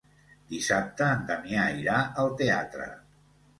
[0.53, 2.91] Dissabte en Damià irà al teatre.